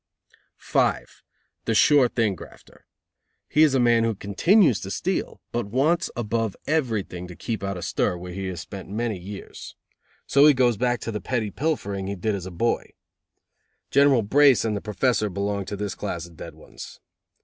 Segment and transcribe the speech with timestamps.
[0.57, 1.21] 5.
[1.65, 2.87] The sure thing grafter.
[3.47, 7.77] He is a man who continues to steal, but wants above everything to keep out
[7.77, 9.75] of stir, where he has spent many years.
[10.25, 12.93] So he goes back to the petty pilfering he did as a boy.
[13.91, 16.99] General Brace and the Professor belonged to this class of "dead ones."